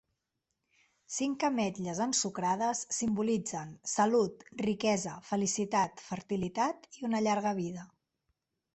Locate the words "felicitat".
5.31-6.05